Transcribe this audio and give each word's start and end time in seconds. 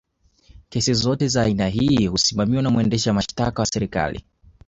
kesi 0.69 0.93
zote 0.93 1.27
za 1.27 1.41
aina 1.41 1.67
hii 1.67 2.07
husimamiwa 2.07 2.61
na 2.61 2.69
mwendesha 2.69 3.13
mashtaka 3.13 3.61
wa 3.61 3.65
serikali 3.65 4.23